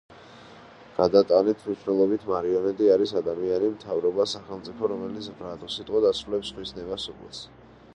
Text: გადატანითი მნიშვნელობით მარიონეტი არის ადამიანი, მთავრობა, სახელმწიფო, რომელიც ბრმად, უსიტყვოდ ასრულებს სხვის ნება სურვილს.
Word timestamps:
გადატანითი 0.93 1.67
მნიშვნელობით 1.71 2.25
მარიონეტი 2.31 2.89
არის 2.95 3.13
ადამიანი, 3.21 3.71
მთავრობა, 3.77 4.29
სახელმწიფო, 4.35 4.91
რომელიც 4.97 5.31
ბრმად, 5.37 5.71
უსიტყვოდ 5.71 6.11
ასრულებს 6.15 6.55
სხვის 6.57 6.79
ნება 6.83 7.01
სურვილს. 7.09 7.49